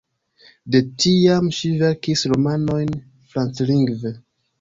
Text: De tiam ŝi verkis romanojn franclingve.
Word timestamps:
De 0.75 0.79
tiam 1.03 1.49
ŝi 1.57 1.69
verkis 1.81 2.23
romanojn 2.31 2.95
franclingve. 3.35 4.13